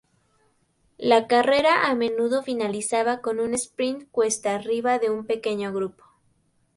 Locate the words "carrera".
1.27-1.85